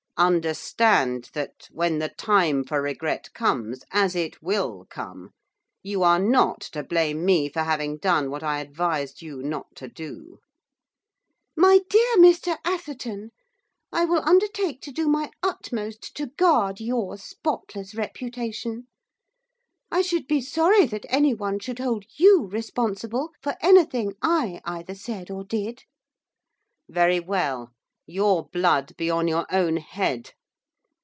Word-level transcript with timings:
'Understand 0.17 1.31
that, 1.33 1.67
when 1.71 1.97
the 1.97 2.09
time 2.09 2.63
for 2.63 2.79
regret 2.79 3.33
comes 3.33 3.83
as 3.89 4.15
it 4.15 4.39
will 4.39 4.85
come! 4.87 5.31
you 5.81 6.03
are 6.03 6.19
not 6.19 6.59
to 6.61 6.83
blame 6.83 7.25
me 7.25 7.49
for 7.49 7.61
having 7.63 7.97
done 7.97 8.29
what 8.29 8.43
I 8.43 8.59
advised 8.59 9.23
you 9.23 9.41
not 9.41 9.75
to 9.77 9.87
do.' 9.87 10.37
'My 11.57 11.79
dear 11.89 12.17
Mr 12.17 12.59
Atherton, 12.63 13.31
I 13.91 14.05
will 14.05 14.21
undertake 14.23 14.79
to 14.81 14.91
do 14.91 15.07
my 15.07 15.31
utmost 15.41 16.15
to 16.17 16.27
guard 16.27 16.79
your 16.79 17.17
spotless 17.17 17.95
reputation; 17.95 18.85
I 19.91 20.03
should 20.03 20.27
be 20.27 20.39
sorry 20.41 20.85
that 20.85 21.07
anyone 21.09 21.57
should 21.57 21.79
hold 21.79 22.05
you 22.15 22.45
responsible 22.45 23.31
for 23.41 23.55
anything 23.59 24.13
I 24.21 24.61
either 24.65 24.93
said 24.93 25.31
or 25.31 25.43
did.' 25.45 25.81
'Very 26.87 27.19
well! 27.19 27.71
Your 28.07 28.49
blood 28.49 28.93
be 28.97 29.09
on 29.09 29.27
your 29.29 29.45
own 29.51 29.77
head! 29.77 30.31